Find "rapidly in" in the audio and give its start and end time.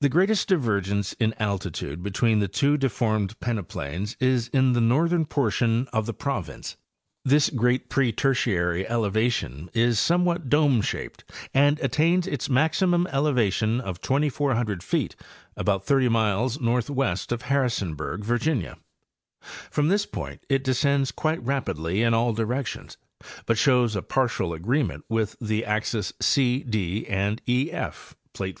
21.42-22.14